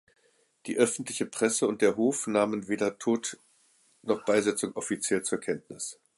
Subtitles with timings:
[0.65, 3.37] Die öffentliche Presse und der Hof nahmen weder Tod
[4.01, 5.99] noch Beisetzung offiziell zur Kenntnis.